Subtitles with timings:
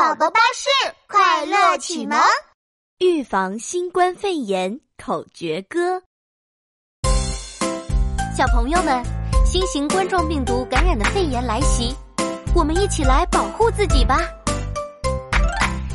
[0.00, 0.66] 宝宝巴士
[1.06, 2.18] 快乐启蒙，
[3.00, 6.02] 预防新冠肺炎口诀歌。
[8.34, 9.04] 小朋友们，
[9.44, 11.94] 新型冠状病毒感染的肺炎来袭，
[12.54, 14.26] 我们一起来保护自己吧。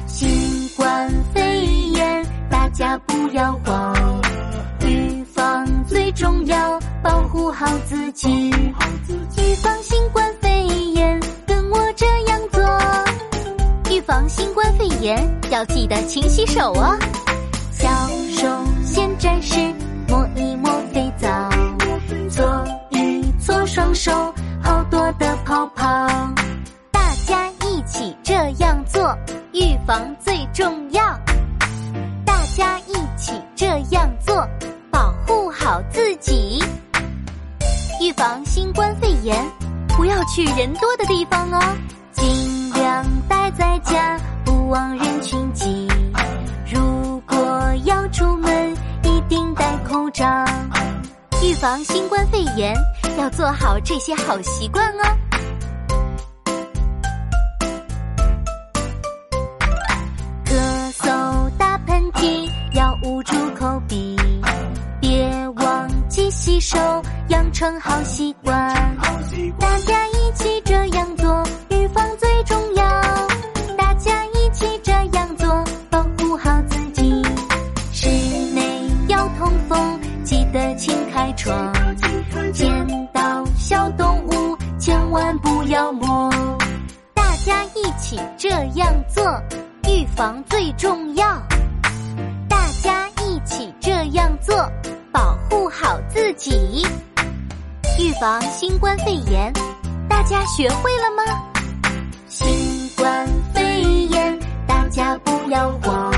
[0.05, 4.21] 新冠肺炎，大家不要慌，
[4.81, 8.51] 预防最重要，保护好自己。
[9.37, 10.24] 预防新冠
[15.05, 16.97] 冠肺炎，要记得勤洗手哦。
[17.71, 17.87] 小
[18.31, 18.47] 手
[18.83, 19.55] 先沾湿，
[20.07, 21.29] 摸一摸肥皂，
[22.29, 24.11] 搓一搓双手，
[24.63, 25.85] 好多的泡泡。
[26.91, 29.15] 大家一起这样做，
[29.53, 31.03] 预防最重要。
[32.25, 34.35] 大家一起这样做，
[34.89, 36.63] 保护好自己。
[38.01, 39.45] 预防新冠肺炎，
[39.89, 41.61] 不要去人多的地方哦，
[42.11, 44.19] 尽量待在家，
[44.75, 45.87] 往人群挤。
[46.69, 47.37] 如果
[47.85, 48.73] 要出门，
[49.03, 50.25] 一定戴口罩。
[51.41, 52.75] 预防新冠肺炎，
[53.17, 55.17] 要做好这些好习惯哦。
[60.43, 64.17] 咳嗽、打喷嚏要捂住口鼻，
[64.99, 66.77] 别忘记洗手。
[67.29, 68.94] 养成好习惯，
[81.15, 81.71] 开窗。
[82.51, 82.69] 见
[83.13, 86.29] 到小动物，千万不要摸。
[87.13, 89.23] 大家一起这样做，
[89.87, 91.25] 预防最重要。
[92.49, 94.69] 大家一起这样做，
[95.13, 96.85] 保护好自己。
[97.97, 99.53] 预防新冠肺炎，
[100.09, 101.23] 大家学会了吗？
[102.27, 102.45] 新
[102.97, 104.37] 冠肺炎，
[104.67, 106.11] 大家不要慌，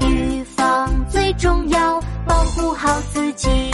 [0.00, 3.67] 预防最重要，保护好自己。